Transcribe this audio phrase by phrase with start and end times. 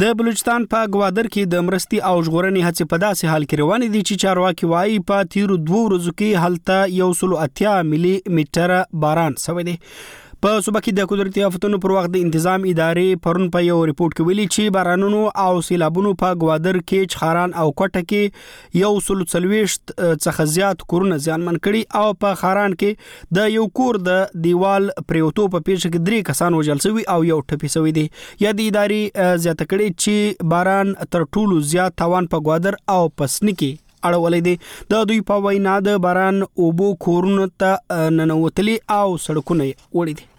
[0.00, 3.88] د بلوچستان په غوادر کې د مرستي او ژغورنې هڅې په داسې حال کې روانې
[3.96, 6.76] دي چې چارواکي وایي په تیر دوه ورځو کې هلته
[7.10, 8.70] 180 ملي میټر
[9.04, 9.76] باران شوی دی
[10.44, 14.14] په صوبه کې د قدرتي آفتونو پر وخت د تنظیم ادارې پرون په یو ریپورت
[14.14, 19.92] کې ویلي چې بارانونو او سیلابونو په گوادر کې چخاران او کوټه کې یو سلوڅلويشت
[19.96, 25.44] څخه زیات کورونه زیانمن کړي او په خاران کې د یو کور د دیوال پریوتو
[25.52, 28.04] په پیښه کې درې کسان وژل شوی او یو ټپي شوی دی
[28.46, 33.70] یا د ادارې زیاته کړي چې باران تر ټولو زیات توان په گوادر او پسنکی
[33.76, 40.12] اړولې دي د دوی په وینا د باران اوبو کورونو ته ننوتلي او سړکونه وړي
[40.22, 40.30] دي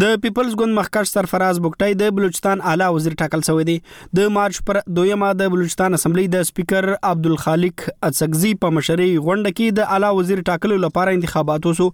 [0.00, 3.72] د پیپلز ګوند مخکښ سرفراز بوکټي د بلوچستان اعلی وزیر ټاکل شوی دی
[4.18, 9.76] د مارچ پر 2مه د بلوچستان اسمبلی د سپیکر عبدالخالق اڅکزي په مشرۍ غونډه کې
[9.78, 11.88] د اعلی وزیر ټاکلو لپاره انتخابات وسو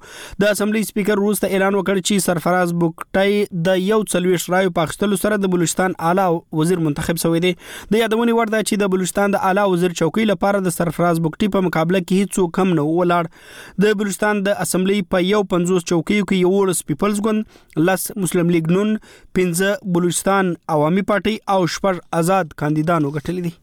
[0.44, 5.18] د اسمبلی سپیکر روس ته اعلان وکړ چې سرفراز بوکټي د یو څلويش رایو پاکستلو
[5.24, 6.28] سره د بلوچستان اعلی
[6.60, 10.62] وزیر منتخب شوی دی د یادونې ورته چې د بلوچستان د اعلی وزیر چوکۍ لپاره
[10.68, 15.28] د سرفراز بوکټي په مقابله کې هیڅوک هم نه ولاړ د بلوچستان د اسمبلی په
[15.32, 18.96] یو 50 چوکۍ کې یو لس پیپلز ګوند لس مسلم لیگ نون
[19.38, 23.56] 15 بلوچستان عوامي پارټي او شپږ آزاد کاندیدانو ګټلې دي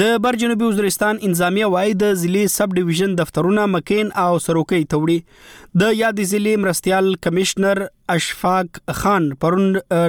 [0.00, 5.82] د بر جنوبي وزیرستان انظامیه وای د ضلع سب ډیویژن دفترونه مکین او سروکي توړي
[5.82, 7.82] د یاد ضلع مرستيال کمشنر
[8.18, 9.66] اشفاق خان پرون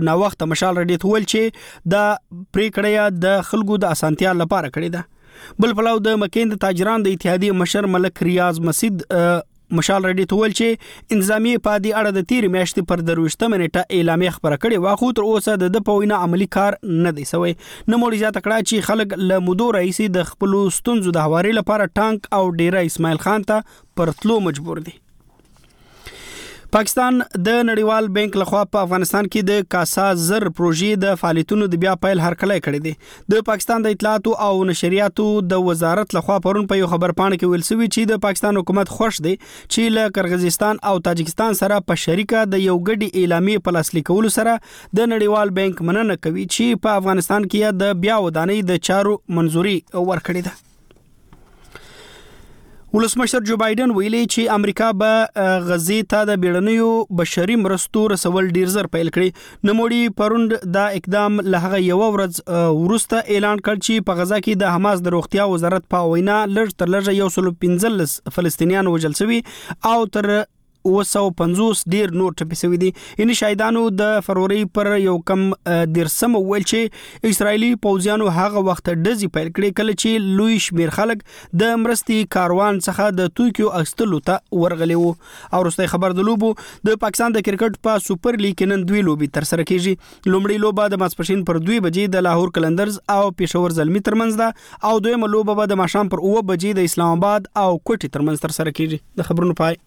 [0.09, 5.65] نو وخت مشال رډیت ول چې د پریکړه د خلکو د اسانتیا لپاره کړې ده
[5.65, 9.05] بل پلاو د مکین د تاجران د اتحادیه مشر ملک ریاض مسجد
[9.77, 14.35] مشال ریډي تول چې انتظامی په دې اړه د تیر میاشتې پر دروښته منټه اعلامیه
[14.37, 18.23] خبره کړې واخو تر اوسه د د پوینه عملی کار نه دی سوی نو موري
[18.23, 22.43] زیاته کړه چې خلک له مودو رئیس د خپل ستونزو د هواري لپاره ټانک او
[22.61, 24.99] ډیرا اسماعیل خان ته پرتلو مجبور دي
[26.73, 31.79] پاکستان د نړیوال بانک لخوا په افغانستان کې د کاسا زر پروژې د فعالیتونو د
[31.83, 36.65] بیا پیل هرکلی کړی دی د پاکستان د اطلاعات او نشریاتو د وزارت لخوا پرون
[36.73, 40.15] په یو خبر پاڼه کې ویل شوی چې د پاکستان حکومت خوښ دی چې له
[40.17, 45.11] قرغیزستان او تاجکستان سره په شریکه د یو غډي اعلامیه په لاسلیک کولو سره د
[45.13, 50.51] نړیوال بانک مننه کوي چې په افغانستان کې د بیا ودانۍ د چارو منځوري ورکړې
[50.51, 50.61] ده
[52.93, 56.89] ولسمشر جو بایدن ویلي چې امریکا به غزي ته د بیړنیو
[57.21, 62.77] بشري مرستو رسول ډیر زر پیل کړي نموړي پروند دا اقدام له هغه یو ورځ
[62.83, 66.77] ورسته اعلان کړ چې په غزا کې د حماس د روغتیا وزارت په وینا لږ
[66.83, 69.41] تر لږه 115 فلسطینیان وجل شوی
[69.93, 70.29] او تر
[70.87, 72.89] 250 ډیر نور ټپي شوی دي
[73.23, 75.43] ان شاهدانو د فروری پر یو کم
[75.97, 81.23] درسم ویل چې اسرایلی پوځیانو هغه وخت دزي پیل کړی کله چې لوی شمیر خلک
[81.63, 86.51] د مرستي کاروان څخه د توکیو اخستلو ته ورغلی وو او رسته خبر د لوبو
[86.89, 90.63] د پاکستان د کرکټ په سوپر لیګ کې نن دوی لوبي تر سره کیږي لومړی
[90.65, 94.97] لوبه د ماسپښین پر 2 بجې د لاهور کلندرز او پېښور زلمی ترمنځ ده او
[95.07, 98.57] دویمه لوبه به د ماشام پر 2 بجې د اسلام آباد او کوټي ترمنځ تر
[98.59, 99.81] سره کیږي د خبرونو پای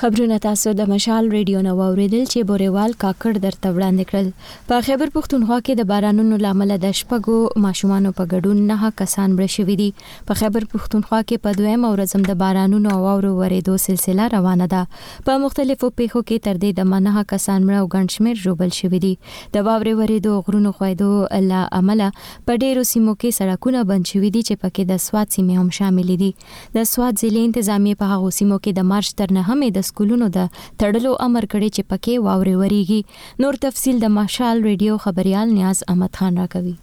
[0.00, 5.12] خبرونه تاسو د مشال ریډیو نه واوریدل چې بوريوال کاکړ درته وړاندې کړل په خیبر
[5.14, 9.86] پښتونخوا کې د بارانونو لامل د شپږو ماشومانو په ګډون نه کسان بل شوې دي
[10.30, 14.82] په خیبر پښتونخوا کې په دویم ورځم د بارانونو او اورو ورېدو سلسله روانه ده
[15.30, 19.14] په مختلفو پیښو کې تر دې د منه کسان مړ او ګنشمیر جوړبل شوې دي
[19.56, 21.10] د واورې ورېدو غرونو خویدو
[21.48, 25.58] لا عمله په ډیرو سیمو کې سړکونه بند شوې دي چې پکې د سواد سیمه
[25.62, 26.30] هم شامل دي
[26.78, 30.26] د سواد ضلع انتظامیه په هغو سیمو کې د مارچ تر نه هم د سکولونو
[30.38, 30.50] د
[30.82, 33.00] تړلو امر کړی چې پکې واوري وریږي
[33.46, 36.74] نور تفصيل د ماشال ریډیو خبريال نیاز احمد خان راکوي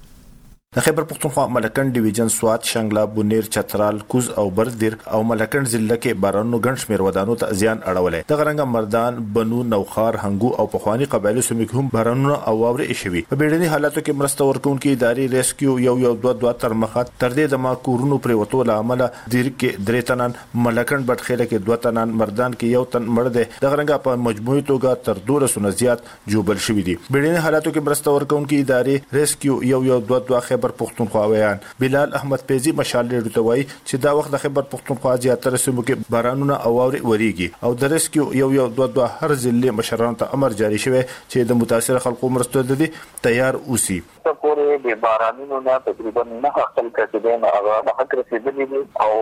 [0.75, 5.95] د خیبر پښتونخوا ملکند ډیویژن سوات شنګلا بونیر چترال کوز او برزدیر او ملکند ضلع
[5.97, 10.65] کې بارانو غنښ میر ودانو ته زیان اړولې د غرنګ مردان بنو نوخار هنګو او
[10.75, 15.35] پخوانی قبایلو سمې کوم بارانونه او واورې شوي په بیړني حالاتو کې مرسته ورکونکو ادارې
[15.39, 19.05] ریسکیو یو یو دوه دوه تر مخه تر دې د ما کورونو پر وته لامل
[19.05, 20.35] دیر کې درې تنان
[20.69, 24.65] ملکند بټخيله کې دوه تنان مردان کې یو تن مړ دی د غرنګ په مجموعي
[24.73, 26.03] توګه تر 200 زیات
[26.37, 30.75] جوبل شوې دي بیړني حالاتو کې مرسته ورکونکو ادارې ریسکیو یو یو دوه دوه خیبر
[30.79, 35.61] پښتونخوا ویان بلال احمد پیزي مشال ډوته وای چې دا وخت د خیبر پښتونخوا زیاتره
[35.63, 39.77] سیمو کې بارانونه او واوري وریږي او د ریسکیو یو یو دوه دوه هر ځلې
[39.79, 43.99] مشرانو ته امر جاري شوی چې د متاثر خلکو مرستو د دې تیار اوسي
[44.43, 49.17] پورې د بارانونو نه تقریبا نه خپل کچې نه هغه د حق رسیدلې دي او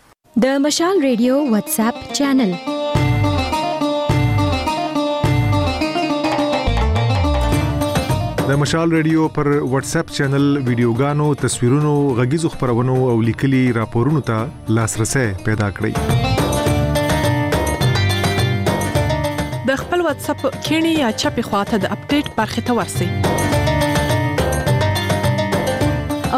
[0.48, 2.54] د مشال ریډیو واتس اپ چینل
[8.48, 14.74] د مشال رادیو پر واتس اپ چینل ویډیوګانو تصویرونو غږیزو خبرونو او لیکلي راپورونو ته
[14.77, 17.66] لاسرسي پیدا کړئ
[19.72, 23.10] د خپل واتس اپ کینی یا چپی خواته د اپډیټ برخه ته ورسئ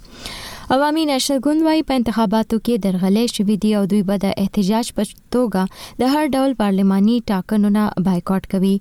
[0.75, 4.89] عوامي نشل ګوند وايي په انتخاباتو کې درغلې شوې دي او دوی به د احتجاج
[4.95, 5.05] په
[5.35, 8.73] توګه د هر ډول پارلماني ټاکنو نه بایکاټ کوي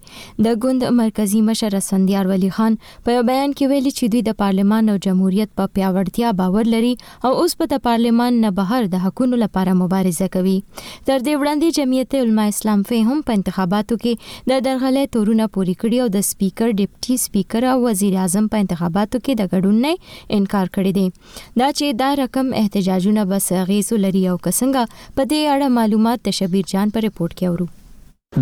[0.47, 4.89] د ګوند مرکزی مشر سندیار ولی خان په بیان کې ویلي چې دوی د پارلمان
[4.93, 6.89] او جمهوریت په پیاوړتیا باور لري
[7.29, 11.81] او اوس په د پارلمان نه بهر د حقونو لپاره مبارزه کوي تر دې وړاندې
[11.81, 16.27] جمعیت علما اسلام فه هم په انتخاباتو کې د درغلې تورونه پوری کړی او د
[16.31, 21.55] سپیکر ډیپټي سپیکر او وزیر اعظم په انتخاباتو کې د ګډون نه انکار کړی دی
[21.65, 24.75] دا چې دا رقم احتجاجونه بس غیزو لري او کسنګ
[25.19, 27.67] په دې اړه معلومات د شبیر جان پر رپورت کې اورو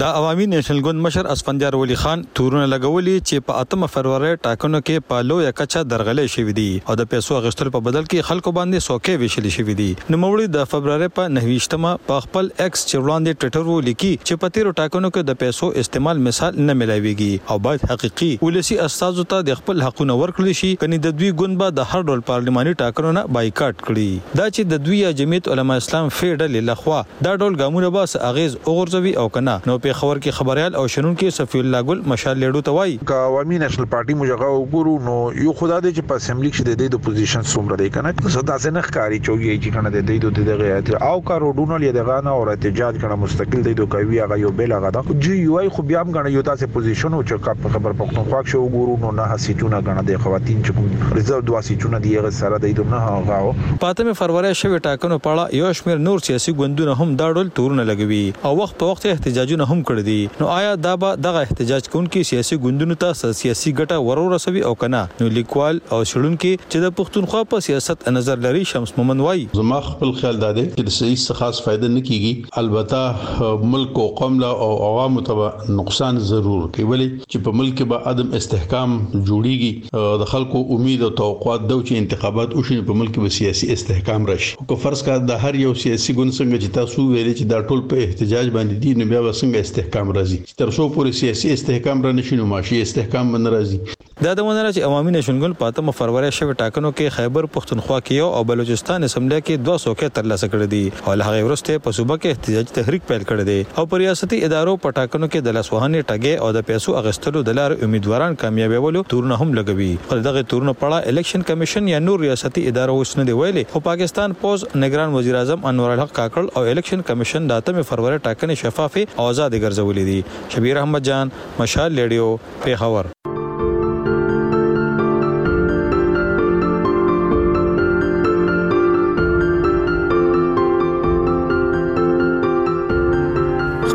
[0.01, 4.77] د عوامي نېشنل ګوند مشر اسفندیار ولی خان تورونه لګولي چې په 8 فروری ټاکنو
[4.85, 8.53] کې په لوی کچا درغلې شوې دي او د پیسو غشتل په بدل کې خلکو
[8.57, 13.41] باندې سوکې ویشل شوې دي نو موري د فبرवरी په 29مه په خپل ایکس چولاندې
[13.43, 17.59] ټټر و لیکي چې په تیرو ټاکنو کې د پیسو استعمال مثال نه ملایويږي او
[17.69, 21.77] باید حقيقي ولسی استادو ته د خپل حقونه ورکړل شي کني د دوی ګوند به
[21.83, 26.11] د هر ډول پارلماني ټاکنو نه بایکاټ کړي دا چې د دوی جمعیت علما اسلام
[26.23, 30.75] فیډل لخوا دا ډول ګامونه به اغیز وګرځوي او کنه نو په پیښور کې خبريال
[30.79, 34.43] او شنن کې صفی الله ګل مشال لیډو ته وایي کا عوامي نېشنل پارټي موږ
[34.51, 37.87] وګورو نو یو خدا دې چې په اسمبلی کې د دې د پوزیشن څومره دی
[37.95, 41.97] کنه صدا سه نه ښکاری چوي چې کنه د دې د غیات او کاروډونو لې
[41.97, 45.59] دغه او احتجاج کنه مستقل دی دوه کوي هغه یو بیل هغه دا جی یو
[45.63, 49.05] ای خو بیا هم غنه یو تاسو پوزیشن او چې کا خبر پښتونخوا کې وګورو
[49.05, 52.77] نو نه سیټونه غنه د خواتین چې کوم ریزرو دوا سیټونه دی هغه سره د
[52.79, 57.31] دې نه هغه پاتمه فروری شوی ټاکنو پړه یو شمیر نور سیاسي ګوندونه هم دا
[57.37, 60.93] ډول تورونه لګوي او وخت په وخت احتجاجونه اعلانونه هم کړی دي نو آیا دا
[61.03, 65.79] به دغه احتجاج کوونکې سیاسي ګوندونو ته سیاسي ګټه ورور رسوي او کنه نو لیکوال
[65.95, 70.39] او شړونکې چې د پښتونخوا په سیاست نظر لري شمس مومن وای زما خپل خیال
[70.45, 74.77] دا دی چې د سیاسي خاص فائدہ نه کیږي البته ملک او قوم له او
[74.89, 75.51] عوامو ته
[75.81, 81.11] نقصان ضرور کوي ولی چې په ملک به عدم استحکام جوړیږي د خلکو امید او
[81.23, 85.41] توقعات دو چې انتخابات وشي په ملک به سیاسي استحکام راشي کو فرض کا د
[85.47, 88.95] هر یو سیاسي ګوند څنګه چې تاسو ویلې چې دا ټول په احتجاج باندې دي
[89.01, 92.75] نو بیا وسنګ به استحکام راځي تر څو پورې سیاسي استحکام را نشي نو معاشي
[92.85, 93.79] استحکام من راځي
[94.23, 98.19] دا د ونه چې عوامي نشونګل په 8 فروری شوه ټاکنو کې خیبر پښتونخوا کې
[98.19, 101.97] یو او بلوچستان اسمبلی کې 200 کې ترلاسه کړ دي او له هغه وروسته په
[101.97, 105.57] صوبه کې احتجاج تحریک پیل کړ دي او پر ریاستي ادارو په ټاکنو کې د
[105.57, 110.45] لاسوهنې ټګې او د پیسو اغستلو د لار امیدواران کامیابولو تورونه هم لګوي پر دغه
[110.53, 115.17] تورونه پړه الیکشن کمیشن یا نور ریاستي ادارو وسنه دی ویلې او پاکستان پوز نگران
[115.19, 119.59] وزیر اعظم انور الحق کاکړ او الیکشن کمیشن د 8 فروری ټاکنې شفافي او آزاد
[119.61, 123.13] ګرځولې دي شبیر احمد جان مشال لیډیو پیښور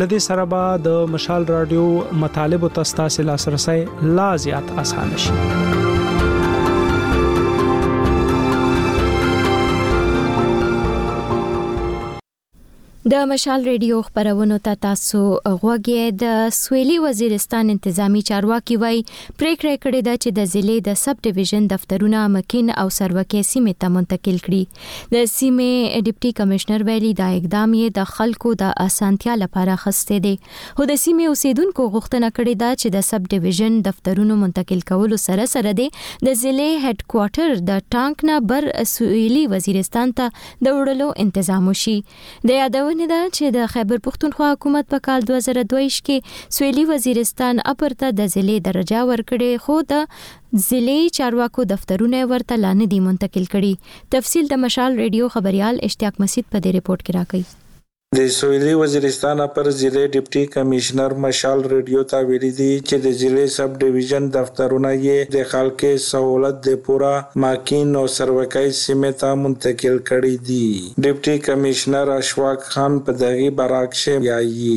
[0.00, 1.84] لدې سره به د مشال رادیو
[2.24, 3.78] مطالب او تاسو ته لاسرسي
[4.18, 5.86] لا زیات اسانه شي
[13.10, 15.20] د مشال ریډیو خبرونو ته تاسو
[15.60, 21.22] غوږی د سویلي وزیرستان انتظامی چارواکي وای پریکړه کړې ده چې د ضلع د سب
[21.28, 27.30] ډیویژن دفترونه مکین او سروکې سیمې ته منتقل کړي د سیمې ډیپټي کمشنر ویلي دا
[27.38, 32.62] اقدام یې د خلکو د اسانتیا لپاره خسته دي خو د سیمې اوسیدونکو غوښتنه کړې
[32.62, 35.88] ده چې د سب ډیویژن دفترونو منتقل کولو سره سره دي
[36.28, 41.98] د ضلع هډ کوارټر د ټانک نه بر سویلي وزیرستان ته د وړلو تنظیم وشي
[42.48, 46.16] د یادونه روانه ده چې د خیبر پښتونخوا حکومت په کال 2022 کې
[46.56, 53.00] سویلي وزیرستان اپرته د ضلع درجه ورکړې خو د ضلع چارواکو دفترونه ورته لانه دي
[53.08, 53.72] منتقل کړي
[54.16, 57.44] تفصیل د مشال ریډیو خبريال اشتیاق مسید په دې رپورت کې راکړي
[58.16, 63.42] د سویلي وزیرستان اپر ضلع ډپټي کمشنر مشال ریډیو ته ویلي دي چې د ضلع
[63.56, 67.10] سب ډیویژن دفترونه یې د خلکې سہولت د پورا
[67.44, 70.72] ماکین او سروکای سیمه ته منتقل کړي دي
[71.06, 74.74] ډپټي کمشنر اشواق خان په دغه برعکس یایي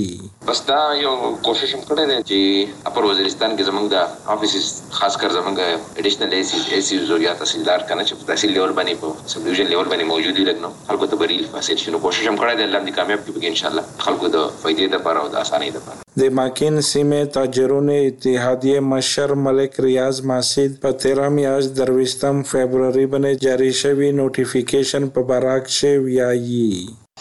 [0.52, 1.16] بس دا یو
[1.50, 6.38] کوشش هم کړی دی چې اپر وزیرستان کې زمونږ د افیسز خاص کر زمونږ اډیشنل
[6.42, 10.16] ایسیز ایسیز زوریا تحصیلدار کنه چې په تحصیل لیول باندې په سب ډیویژن لیول باندې
[10.16, 13.32] موجود دي لګنو خلکو ته بریل فاصله شنو کوشش هم کړی دی لاندې کامیاب کې
[13.36, 17.22] به ان شاء الله خلکو د فائدې لپاره او د اسانۍ لپاره د ماکین سیمه
[17.38, 25.10] تاجرونو اتحادیه مشر ملک ریاض ماسید په 13 میاشت درويشتم فبرवरी باندې جاری شوی نوټیفیکیشن
[25.16, 26.70] په بارک شوی یایي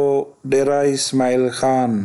[0.55, 2.01] ډیرا اسماعیل خان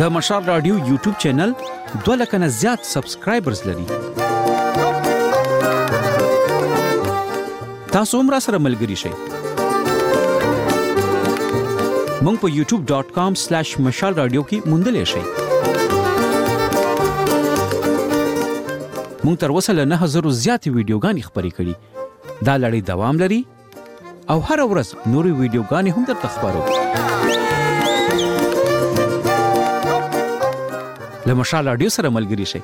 [0.00, 1.52] د مشال رادیو یوټیوب چینل
[2.04, 3.86] دوه لکه نه زیات سبسکرایبرز لري
[7.92, 9.10] تاسو هم را سره ملګری شئ
[12.24, 15.22] مونږ په youtube.com/mashalradio کې موندلې شئ
[19.24, 21.74] مونږ تر اوسه له 9000 زیاتې ویډیوګانې خبرې کړې
[22.46, 23.44] دا لړۍ دوام لري
[24.30, 26.62] او هر ورځ نوري ویډیوګانې هم درته خبرو
[31.28, 32.60] له مشال اډیو سره ملګری شئ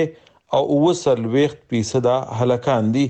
[0.59, 3.03] او وسل ویخت پیسدا هلکان دي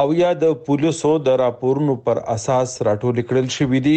[0.00, 3.96] او یا د پولیسو د راپورونو پر اساس راټول کړل شوې دي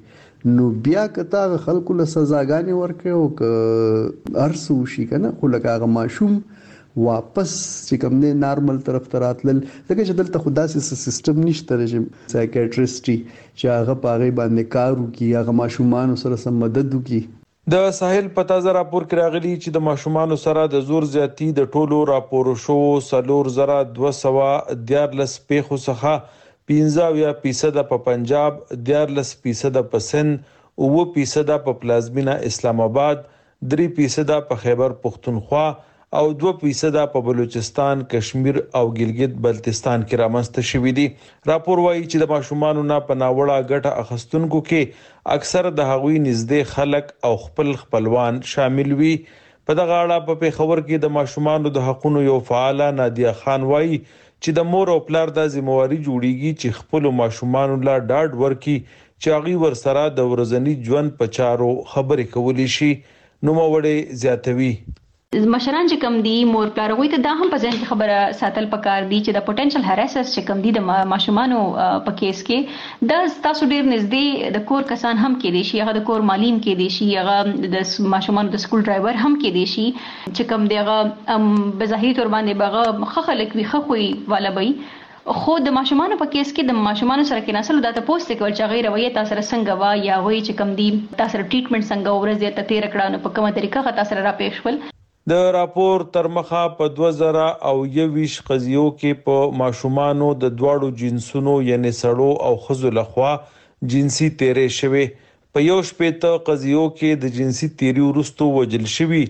[0.57, 5.89] نو بیا کته خلکو له سزاګانې ورکړي او ک ارسو شي کنه خو لکه هغه
[5.99, 6.35] ماشوم
[7.05, 7.51] واپس
[7.87, 12.05] چې کوم نه نارمل طرف ته راتلل لکه چې دلته خو داسې سیستم نشته رژیم
[12.19, 17.21] سایکیټریسټي چې هغه پاغه باندې کار وکي هغه ماشومان سره سم مدد وکي
[17.73, 22.51] د ساحل پتازه راپور کراغلی چې د ماشومان سره د زور زیاتی د ټولو راپور
[22.65, 22.77] شو
[23.11, 30.55] سلور زرا 200 دیارلس پیخو څخه 15 یا فیصد په پنجاب دیارلس فیصد په سند
[30.85, 33.21] او 5% په پلازمینا اسلام آباد
[33.75, 35.67] 3% په خیبر پختونخوا
[36.17, 41.07] او 2% په بلوچستان، کشمیر او ګلګت بلتستان کې رامنځته شوې دي
[41.49, 46.61] راپور وایي چې د ماشومان نه په ناوړه ګټه اخستونکو کې اکثر د هغوی نږدې
[46.75, 51.83] خلک او خپل خپلوان شامل وي په دغه اړه په خبر کې د ماشومان د
[51.89, 56.79] حقونو یو فعال نادیا خان وایي چې د مور او پلار د ځموري جوړیږي چې
[56.79, 62.77] خپل ماشومان لا ډاډ ورکي چې هغه ورسره د ورزنی ژوند په چارو خبرې کولې
[62.77, 62.91] شي
[63.43, 64.73] نو موړې زیاتوي
[65.35, 68.67] مشران چې کم دي مور پلار وي ته دا هم په ذهن کې خبره ساتل
[68.75, 71.57] پکار دي چې د پټنشل هراسس چې کم دي د ماشومانو
[72.05, 75.97] په کیس کې د تاسو ډیر نږدې د کور کسان هم کې دي شي هغه
[75.99, 79.65] د کور مالین کې دي شي هغه د ماشومانو د سکول ډرایور هم کې دي
[79.75, 81.37] شي چې کم دی هغه
[81.83, 84.67] بظاهری تور باندې بغه خخلک وي خخوي والا بي
[85.43, 88.75] خو د ماشومان په کیس کې د ماشومان سره کې نسل داته پوسټ کول چې
[88.75, 92.19] غیر وایي تاسو سره څنګه وا یا وایي چې کم دي تاسو سره ټریټمنټ څنګه
[92.19, 94.87] ورځ ته تیر کړه نو په کومه طریقه غا تاسو را پېښول
[95.29, 97.37] د راپور تر مخه په 2000
[97.69, 103.31] او 21 قضیو کې په ماشومانو د دواړو جنسونو یعنی سړو او خزو لخوا
[103.95, 105.01] جنسي تیرې شوه
[105.57, 109.25] په یو شپې ته قضیو کې د جنسي تیری ورستو وجل شوی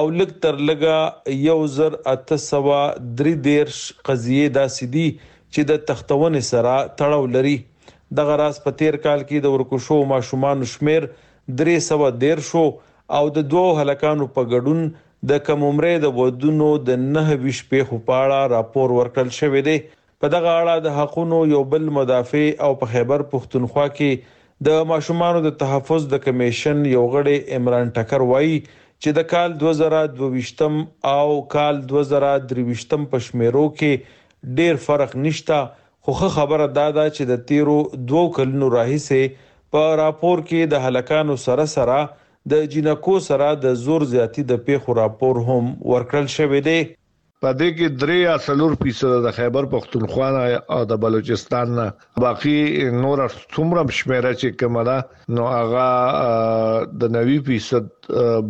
[0.00, 3.80] او لک تر لګه یو زر اته سوا درې دیرش
[4.10, 7.56] قضیه داسې دي چې د تختون سره تړاو لري
[8.20, 12.66] د غراس په تیر کال کې د ورکوشو ماشومان شمیر درې سوا دیر شو
[13.20, 14.88] او د دوه هلکانو په ګډون
[15.26, 17.28] د کومرې د ودونو د 9
[17.58, 22.70] شپې خپاړه راپور ورکړل شوې ده په دغه اړه د حقونو یو بل مدافع او
[22.82, 24.36] په خیبر پښتونخوا کې
[24.68, 28.54] د ماشومان د تحفظ د کمیشن یو غړی عمران ټکر وایي
[29.02, 30.78] چې د کال 2022م
[31.14, 35.60] او کال 2023م پښمیرو کې ډیر فرق نشته
[36.08, 37.76] خو خبره دا ده چې د تیرو
[38.12, 41.98] دوو کلونو راهیسه په راپور کې د هلکانو سره سره
[42.50, 46.76] د جینکو سره د زور زیاتی د پیښو راپور هم ورکړل شوې ده
[47.44, 50.28] پدې کې درې یا څلور فیصد د خیبر پښتونخوا
[50.76, 51.84] او د بلوچستان نه
[52.24, 52.60] باقي
[53.02, 53.18] نور
[53.52, 54.96] څومره شمیره چې کومه ده
[55.38, 55.86] نو هغه
[57.04, 57.86] د 90 فیصد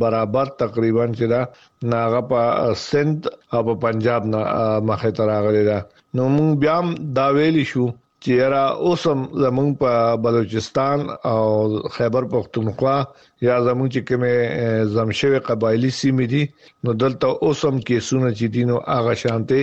[0.05, 1.43] برابر تقریبا چې دا
[1.95, 2.41] ناغه په
[2.87, 3.19] سند
[3.55, 4.41] او په پنجاب نه
[4.93, 5.79] مخه تر راغلي ده
[6.21, 6.77] نو موږ بیا
[7.21, 7.87] دا ویلی شو
[8.27, 10.99] چې را اوسم زمونږ په بلوچستان
[11.33, 11.43] او
[11.97, 12.97] خیبر پختونخوا
[13.49, 14.33] یا زمونږ چې کومه
[14.97, 16.41] زمشوي قبایلی سیمه دي
[16.87, 19.61] نو دلته اوسم کې سونه چې دینو اغه شانته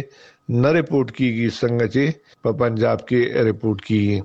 [0.61, 2.03] نه رپورت کیږي څنګه چې
[2.47, 3.19] په پنجاب کې
[3.51, 4.15] رپورت کیږي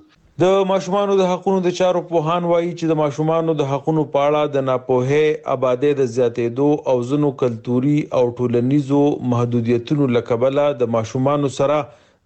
[0.42, 4.20] د ماشومان د حقوقو د چارو په هان وایي چې د ماشومان د حقوقو په
[4.26, 5.24] اړه د ناپوهه
[5.56, 9.02] آبادې د زیاتېدو او زنو کلتوري او ټولنیزو
[9.34, 11.78] محدودیتونو لکبله د ماشومان سره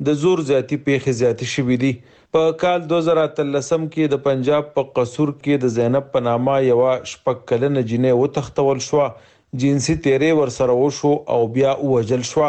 [0.06, 1.90] د زور زیاتی پیښې زیاتی شوې دي
[2.36, 6.78] په کال 2013 کې د پنجاب په قصور کې د زینب په نامه یو
[7.10, 9.04] شپږ کلنه جنې وتختول شو
[9.64, 12.48] جنسي تیرې ورسره وشو او بیا وجل شو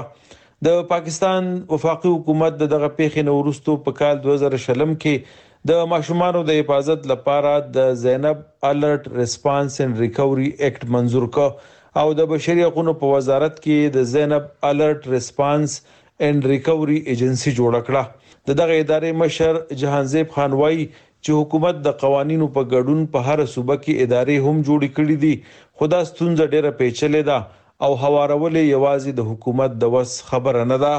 [0.70, 7.06] د پاکستان وفاقي حکومت دغه پیښې نورستو په کال 2000 کې د ماشومانو د حفاظت
[7.12, 13.14] لپاره د زینب الرټ ریسپانس اند ریکوري اکټ منزور کړ او د بشري حقوقو په
[13.18, 15.78] وزارت کې د زینب الرټ ریسپانس
[16.24, 18.04] اینډ ریکوري ایجنسی جوړ کړه
[18.48, 20.78] د دغه ادارې مشر جهانزیب خان وای
[21.24, 25.34] چې حکومت د قوانینو په ګډون په هر صوبه کې ادارې هم جوړې کړې دي
[25.80, 27.40] خدا ستونزه ډېره پیچلې ده
[27.86, 30.94] او هوارول یوازې د حکومت د وس خبره نه ده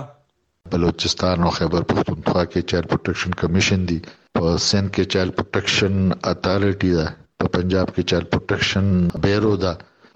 [0.73, 3.99] بلوچستان او خیبر پښتونخوا کې چایلډ پروټیکشن کمیشن دی
[4.39, 5.95] په سند کې چایلډ پروټیکشن
[6.31, 7.07] اتھارټی ده
[7.43, 8.87] په پنجاب کې چایلډ پروټیکشن
[9.25, 9.73] بیرو ده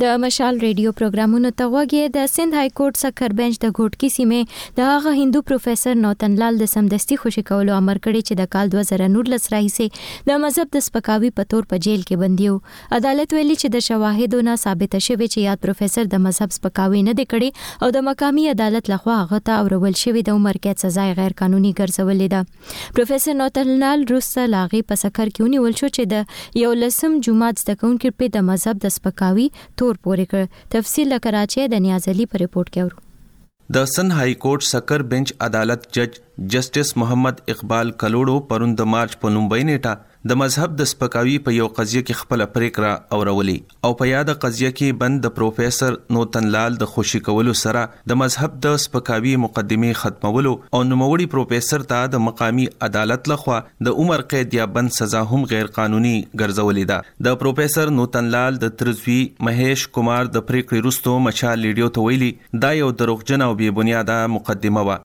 [0.02, 4.38] د مشال ریډیو پروګرامونو ته وګورئ د سند های کورټ سکر بنچ د غوټکی سیمه
[4.78, 8.72] د هغه هندو پروفیسور نوتن لال د سمدستي خوشی کولو امر کړی چې د کال
[8.76, 12.56] 2019 راهیسې د مذهب د سپکاوي په تور په جیل کې بندیو
[13.00, 17.16] عدالت ویلي چې د شواهدو نه ثابت شوی چې یاد پروفیسور د مذهب سپکاوي نه
[17.22, 21.08] دی کړی او د مقامی عدالت لخوا هغه ته اورول شوی د عمر کې سزا
[21.22, 22.34] غیر قانوني ګرځولې
[22.90, 27.22] ده پروفیسور نوتن لال روسه لاغي په سکر کې ونیول شو چې د یو لسم
[27.32, 29.50] جمعه د ستکونکو په د مذهب د سپکاوي
[29.82, 30.44] تور پورې کړ
[30.76, 33.04] تفصیل لکه راچې د نیازلی په ریپورت کې اورو
[33.76, 36.12] د سن های کورټ سکر بنچ عدالت جج
[36.54, 41.54] جسټس محمد اقبال کلوړو پروند د مارچ په لومبۍ نیټه د مذهب د سپکاوي په
[41.58, 46.50] یو قضیه کې خپل پریکړه اورولې او په یاد قضیه کې بند د پروفیسور نوتن
[46.56, 52.12] لال د خوشي کولو سره د مذهب د سپکاوي مقدمه ختمولو او نوموړي پروفیسور ته
[52.16, 57.30] د مقامی عدالت لخوا د عمر قید یا بند سزا هم غیر قانوني ګرځولې ده
[57.30, 59.20] د پروفیسور نوتن لال د ترزوی
[59.50, 62.32] مهیش کومار د پریکړې رستو مچا لیډیو ته ویلي
[62.68, 65.02] دا یو دروغجن او بې بنیاده مقدمه و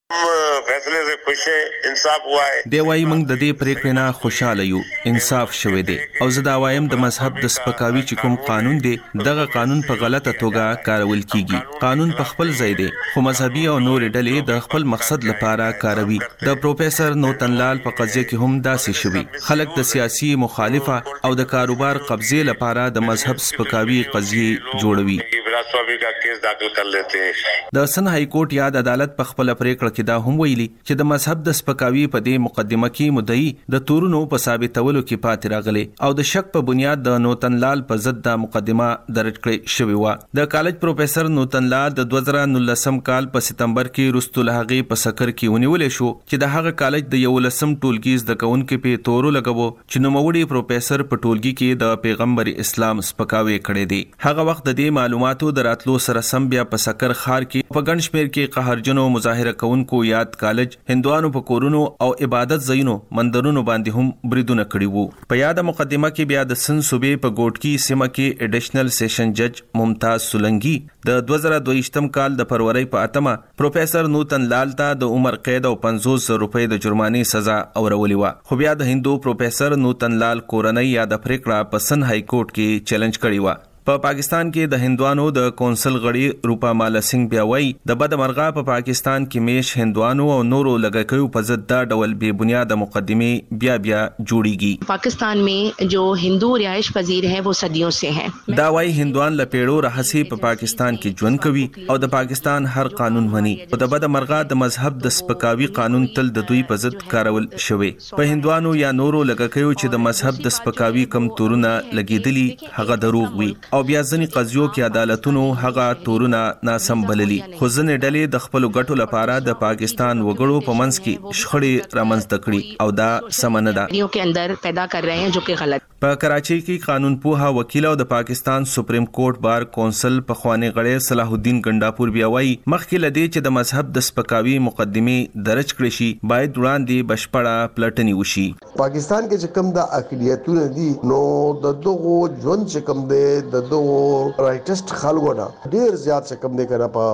[0.70, 4.80] فیصله پښه انصاف وای دی وای موږ د دې پریکړې نه خوشاله یو
[5.10, 8.94] انصاف شوه دی او زه دا وایم د مذهب د سپکاوي چې کوم قانون دی
[9.28, 13.76] دغه قانون په غلطه توګه کارول کیږي قانون په خپل ځای دی خو مذهبي او
[13.88, 18.62] نور ډلې د خپل مقصد لپاره کاروي د پروفیسور نوتن لال په قضیه کې هم
[18.68, 24.80] داسې شوي خلک د سیاسي مخالفه او د کاروبار قبضه لپاره د مذهب سپکاوي قضیه
[24.84, 25.38] جوړوي
[25.70, 29.50] स्वामी का केस दाखिल कर लेते हैं د سن هاي کورټ یاد عدالت په خپل
[29.60, 33.48] پریکړه کې دا هم ویلي چې د مذهب د سپکاوي په دې مقدمه کې مدعي
[33.74, 38.04] د تورونو په ثابتولو کې پاتې راغلي او د شک په بنیاد د نوتنلال په
[38.06, 43.46] ضد د مقدمه درج کړې شوې و د کالج پروفیسور نوتنلال د 2019 کال په
[43.48, 47.34] ستمبر کې رستول هغه په سکر کې ونیول شو چې د هغه کالج د یو
[47.48, 52.52] لسم ټولګي د کونکو په تورو لګو چې نوموړي پروفیسور په ټولګي کې د پیغمبر
[52.66, 57.16] اسلام سپکاوي کړې دي هغه وخت د دې معلوماتو دراتلو سره سم بیا په سکر
[57.24, 62.08] خار کې په ګنشمیر کې قهرجنو مظاهره کوونکو یاد کالج هند هندوانو په کورونو او
[62.24, 66.82] عبادت ځایونو مندرونو باندې هم بریدونه کړي وو په یاد مقدمه کې بیا د سن
[66.88, 72.84] صوبې په ګوټکی سیمه کې اډیشنل سیشن جج ممتاز سولنګي د 2022م کال د فروری
[72.96, 77.56] په اتمه پروفیسور نوتن لال ته د عمر قید او 500 روپۍ د جرمانې سزا
[77.64, 82.26] اورولې و خو بیا د هندو پروفیسور نوتن لال کورنۍ یا د پریکړه پسند های
[82.34, 83.58] کورټ کې چیلنج کړی و
[83.90, 88.12] په پاکستان کې د هندوانو د کونسل غړي روپا مال سنگ بیا وای د بد
[88.22, 92.30] مرغه په پا پاکستان کې میش هندوانو او نورو لګکیو په ضد دا ډول بے
[92.42, 93.30] بنیاد مقدمه
[93.64, 98.26] بیا بیا جوړیږي پاکستان में जो हिंदू रिहाइश पजीर है वो सदियों से है
[98.60, 103.28] دا وای هندوان لپیړو راهسي په پاکستان کې ژوند کوي او د پاکستان هر قانون
[103.34, 107.02] مني او د بد مرغه د مذهب د سپکاوي قانون تل د دوی په ضد
[107.16, 112.48] کارول شوی په هندوانو یا نورو لګکیو چې د مذهب د سپکاوي کم تورونه لګیدلی
[112.80, 116.38] هغه دروغ وي او او بیا ځنې قضیو کې عدالتونو هغه تورونه
[116.68, 121.38] ناسم بللي خو ځنې ډلې د خپل ګټو لپاره د پاکستان وګړو په منځ کې
[121.38, 123.06] شخړې رامنځته کړې او دا
[123.38, 126.84] سمنه ده یو کې اندر پیدا کر رہے ہیں جو کې غلط په کراچي کې
[126.88, 131.62] قانون پوها وکیل او د پاکستان سپریم کورټ بار کونسل په خواني غړې صلاح الدین
[131.68, 136.60] ګنداپور بیا وایي مخکې لدی چې د مذهب د سپکاوي مقدمه درج کړي شي باید
[136.62, 141.24] وړاندې بشپړه پلټنی وشي پاکستان کې چې کم د اقلیتونه دي نو
[141.66, 142.14] د دغو
[142.44, 143.24] ژوند چې کم دی
[143.58, 147.04] د د رائټست خلکو نه ډیر زیات څه کم دي کنه په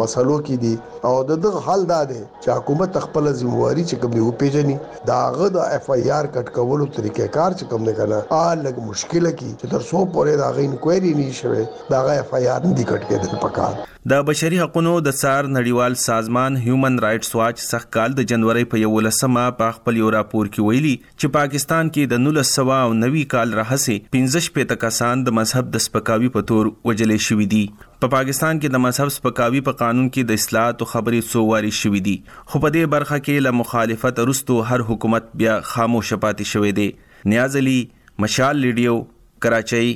[0.00, 0.72] مسلو کې دي
[1.10, 4.76] او د دغه حل دا دی چې حکومت خپل ځمواري چې کم دی او پیژني
[5.12, 9.30] داغه د اف ای آر کټ کولو طریقې کار چې کم نه کنه الګ مشکله
[9.38, 12.84] کی چې تر څو پورې داغه انکوایري نه شوه داغه اف ای آر نه دی
[12.84, 13.74] کټ کېدل پکار
[14.10, 18.80] د بشري حقوقو د سار نړیوال سازمان هیومن رائټس واچ سخت کال د جنوري په
[18.88, 24.42] 11مه په خپل یو راپور کې ویلي چې پاکستان کې د 1990 کال راهسه 15
[24.58, 27.62] پېته کسان د مذهب د سپکاوي په تور وجلې شوې دي
[28.02, 32.04] په پاکستان کې د مذهب سپکاوي په قانون کې د اصلاحات او خبري سوواري شوې
[32.12, 36.78] دي خو په دې برخه کې له مخالفت وروسته هر حکومت بیا خاموش پاتې شوې
[36.78, 37.80] دي نیاز علي
[38.26, 39.04] مشال لیډیو
[39.46, 39.94] کراچۍ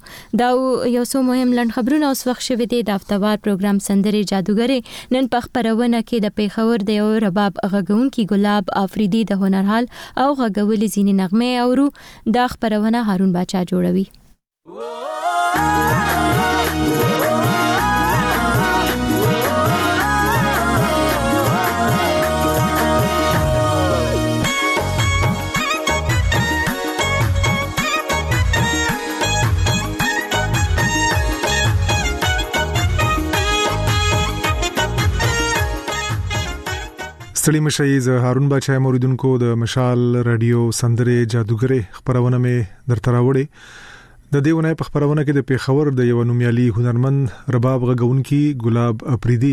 [0.44, 0.48] دا
[0.94, 4.78] یو څو مهم لند خبرونه اوس خوښ شوې دي د افتوار پروګرام سندري جادوګری
[5.16, 9.86] نن په خبرونه کې د پیښور د یو رباب غږون کې ګلاب افریدي د هنرحال
[10.22, 11.88] او غږولې زینې نغمه اورو
[12.40, 14.06] د خبرونه هارون بچا جوړوي
[37.44, 44.30] ستړي مشي زه هارون بچای موریدونکو د مشال رادیو سندره جادوګره خبرونه مې درته راوړې
[44.36, 49.50] د دیونه په خبرونه کې د پیښور د یو نومیالي هنرمند رباب غغونکي ګلاب اپریدي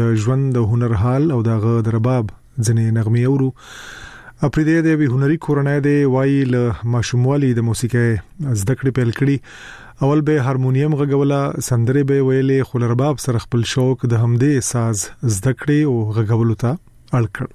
[0.00, 4.98] د ژوند د هنر حال او د غ د رباب ځنې نغمې اورو اپریدي د
[5.02, 10.46] وی هنري کورنۍ دی وای له ماشوموالي د موسیقي زده کړې پیل کړې اول به
[10.48, 16.18] هارمونیم غغولا سندره به ویلې خلرباب سره خپل شوق د همدې ساز زده کړې او
[16.22, 16.74] غغولو ته
[17.18, 17.50] اړ کړ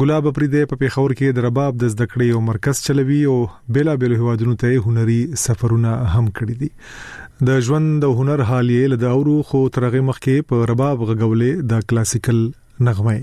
[0.00, 3.36] ګلاب پریده په پیښور کې د رباب د زده کړې او مرکز چلوي او
[3.76, 6.70] بلا بل هوادونو ته هنري سفرونه هم کړی دي
[7.50, 11.50] د ژوند د هنر حالې له دا ورو خو ترغه مخ کې په رباب غغولې
[11.72, 12.40] د کلاسیکل
[12.88, 13.16] نغمه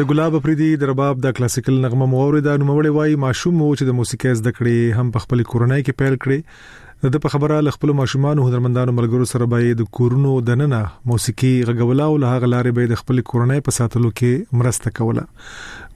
[0.00, 3.88] د ګلاب افریدي د رباب د کلاسیکل نغمه موریدا نو وړي وای ماشوم مو چې
[3.88, 7.74] د موسیقۍ زده کړې هم په خپل کورنۍ کې پیل کړې د په خبره ل
[7.76, 12.78] خپل ماشومان هنرمندانو ملګرو سره به د کورونو د نننه موسیقي غغولا او له غلارې
[12.78, 15.26] به د خپل کورنۍ په ساتلو کې مرسته کوله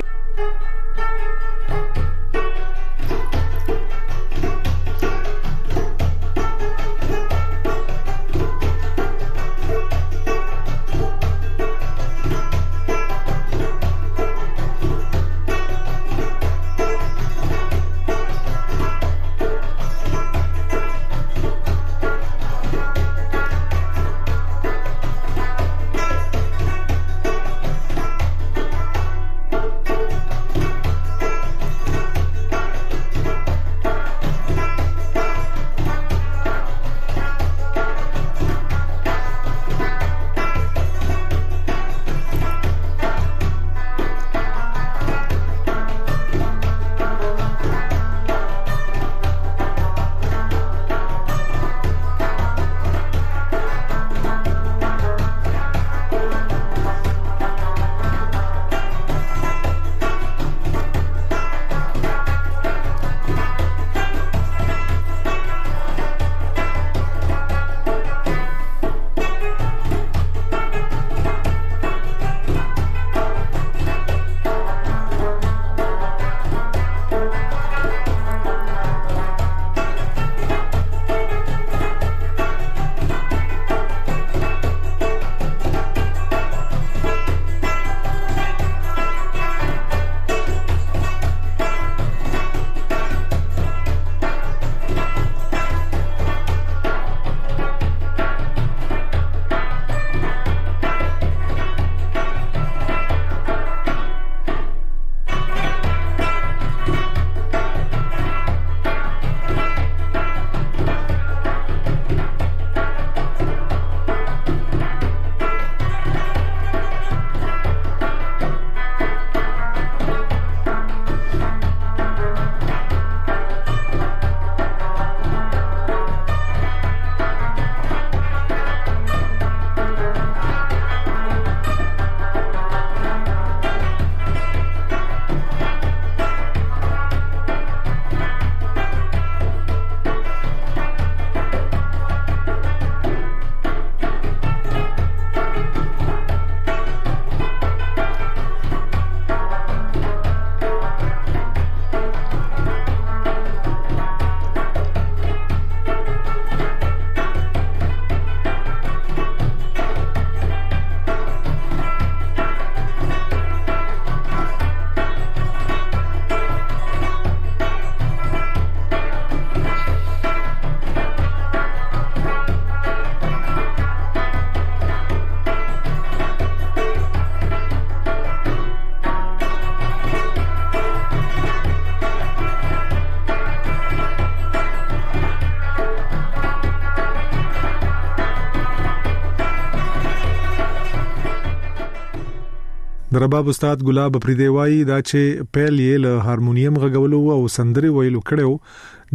[193.15, 198.21] د رباب استاد ګلاب پریدیوای دا چې پیل یې له هارمونیم غږولو او سندري ویلو
[198.31, 198.49] کړو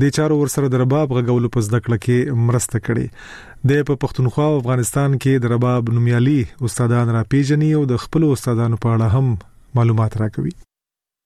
[0.05, 4.47] د چارو ورسره د رباب غږولو په زده کړه کې مرسته کړي د په پښتونخوا
[4.53, 6.39] او افغانستان کې د رباب نومیالي
[6.71, 10.55] استادان را پیژني او د خپل استادانو په اړه هم معلومات راکوي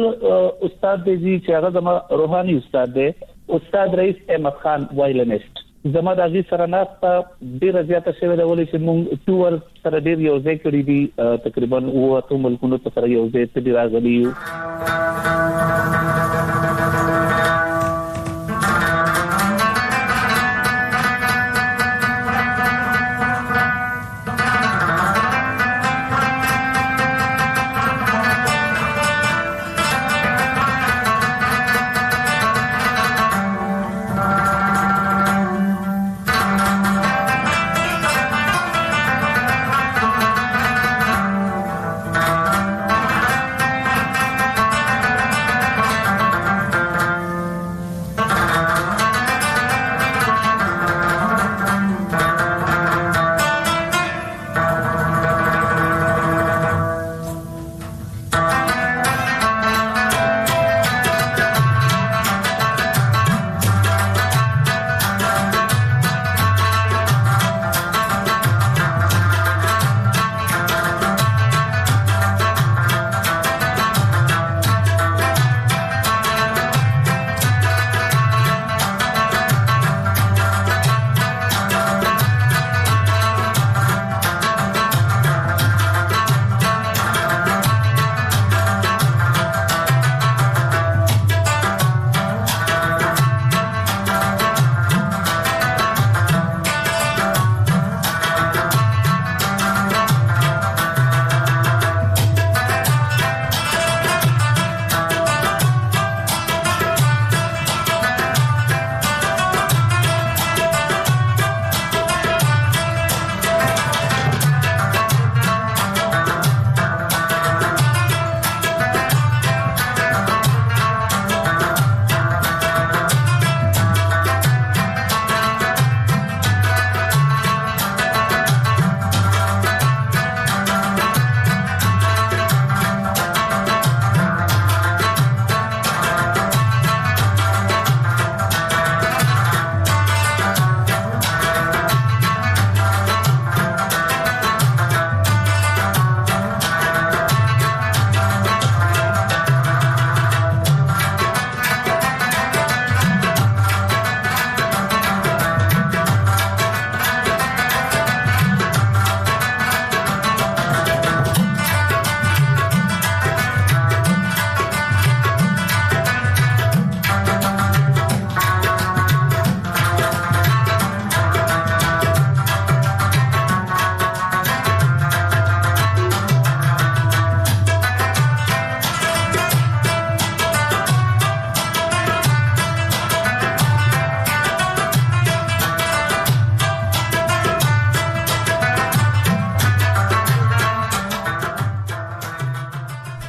[0.71, 3.09] استاد دی چې هغه زما روحاني استاد دی
[3.61, 7.09] استاد رئیس احمد خان وایلنست زما د غي سره ناس ته
[7.62, 10.99] ډیره زیاته شوه د ولې چې مونږ ټور سره ډیر یو ځای کړی دي
[11.47, 14.30] تقریبا اوه اتو ملکونو ته سره یو ځای ته راغلی یو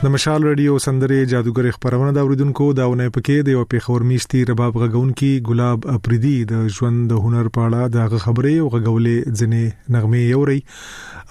[0.06, 4.42] د مشال رادیو سندرې جادوګر خبرونه د اوریدونکو دا ونه پکې د یو پیښور میشتي
[4.50, 9.96] رباب غغون کې ګلاب اپریدي د ژوند د هنر پاړه د خبرې او غغولې ځنې
[9.96, 10.58] نغمه یوري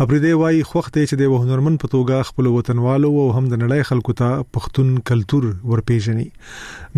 [0.07, 4.16] اپریدي وايي خوخت چې د هنرمن په توګه خپل وطنوالو او هم د نړۍ خلکو
[4.25, 6.27] ته پښتون کلچر ورپېژني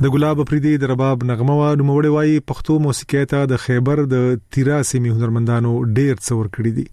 [0.06, 4.26] د ګلاب افریدي د رباب نغمه وا نوموړی وایي پښتو موسیقي ته د خیبر د
[4.58, 6.84] 13 سیمه هنرمندانو ډیر څور کړی دي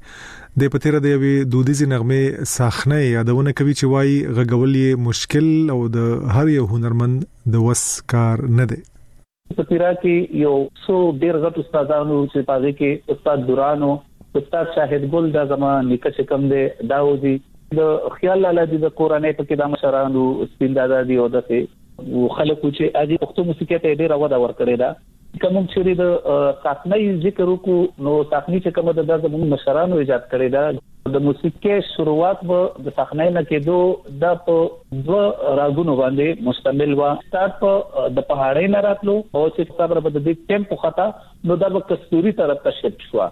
[0.63, 5.77] د پتیره د یوې دودیزي نغمه ساخنه یادونه کوي چې وایي غغول یې مشکل او
[5.97, 7.19] د هر یو هنرمند
[7.57, 7.83] د وس
[8.15, 8.81] کار نه دی
[9.61, 10.55] پتیرا کې یو
[10.87, 13.93] څو ډیر غټ استادانو چې پاږي کې استاد دورانو
[14.43, 16.65] استاد شاهد ګل دا زما نکه چې کم دی
[16.97, 17.37] داوودی
[17.83, 21.63] د خیال لاله د کورانه په کې د مشرانو سپین دادا دی او دغه
[22.07, 24.89] خلکو چې اږي پښتو موسیقي ته ډېر ودا ورکړی دا
[25.43, 26.09] کوم چې د
[26.63, 30.65] ساتنۍ ذکر وکړو نو ساتنۍ چې کوم د زموږ مشرانو ایجاد کړی دا
[31.15, 33.79] د موسیقي شروعات به د ساتنۍ نه کېدو
[34.25, 34.59] د په
[35.09, 35.21] دو
[35.61, 40.37] راګونو باندې مستمل و ستارت په د پهاړې نه راتلو او چې څابر په د
[40.53, 41.09] ټیمپو خطا
[41.51, 43.27] نو د کستوري طرف ته شفت شو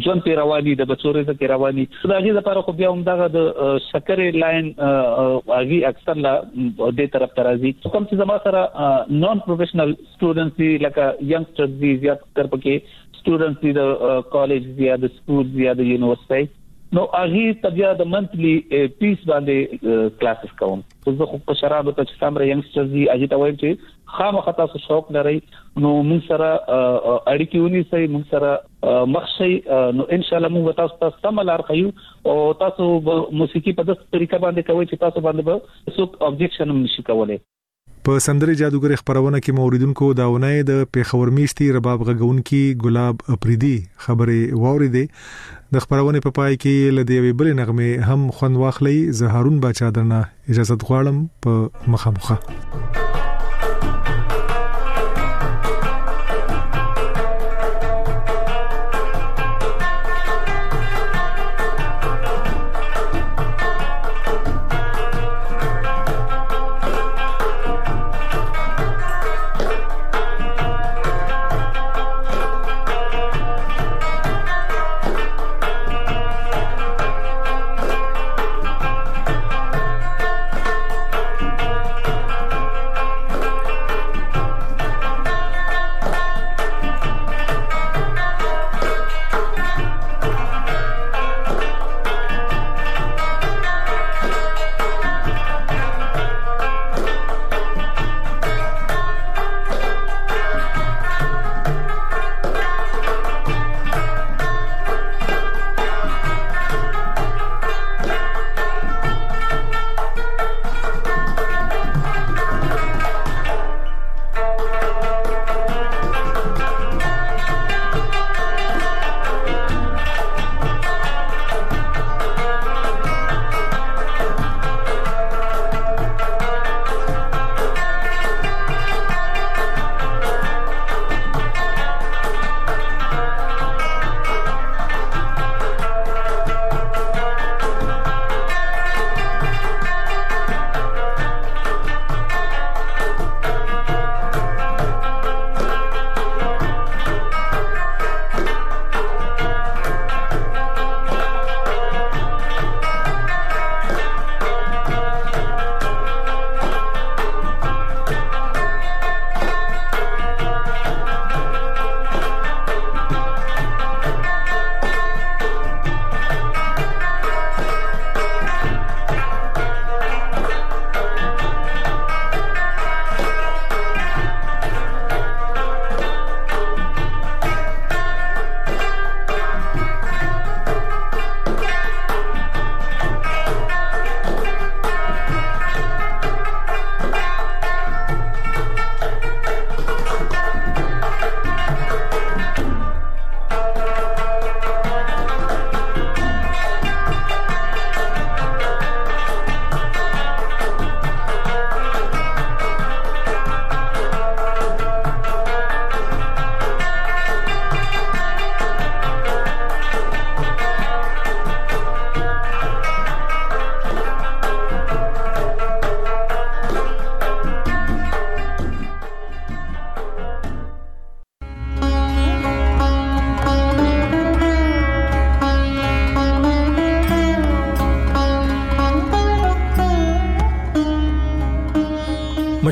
[0.05, 3.49] ژوند په رواني د بچو رزق رواني داغه لپاره خو بیا هم دغه د
[3.88, 8.62] شکرې لاين هغه اکثر لا دې طرف ترازي کوم چې زما سره
[9.24, 14.95] نان پروفیشنل سټوډنټس دي لکه ینګسترز دي زیات تر پکې سټوډنټس دي د کالج دي
[15.07, 16.43] د سکول دي د یونیورسيټي
[16.97, 18.53] نو هغه ته بیا د منتلی
[19.01, 20.80] پیس باندې کلاسز کوم
[21.20, 24.80] زه خو په شراب ته چې سامره ینګسترز دي اجي ته وایم چې خامخا تاسو
[24.86, 25.34] شوق لري
[25.84, 29.51] نو موږ سره اړیکې ونی سي موږ سره مخشي
[30.01, 31.95] نو ان شاء الله موږ تاسو ته سم لار خيو
[32.32, 32.91] او تاسو
[33.45, 37.41] موسیقي په داسې طریقه باندې کوي چې تاسو باندې به څوک اوبجیکشن نشي کولای
[38.09, 43.20] په سندري جادوګر خبرونه کې موریدونکو دا ونه د پیښور میشتي رباب غغون کې ګلاب
[43.36, 43.74] اپریدي
[44.07, 45.05] خبره واوریدې
[45.76, 50.22] د خبرونه په پا پای کې لدیوي بل نغمه هم خوند واخلي زهارون بچا درنه
[50.48, 53.16] اجازه غواړم په مخه مخه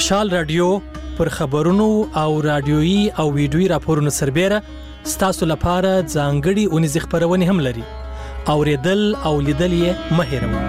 [0.09, 0.81] مشال رادیو
[1.19, 4.59] پر خبرونو او رادیوي او ویډیوي راپورونو سربېره
[5.15, 7.85] ستاسو لپاره ځانګړي اونیز خبرونه هم لري
[8.57, 10.68] اوریدل او لیدل یې مهرمه